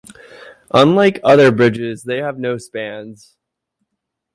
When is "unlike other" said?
0.73-1.51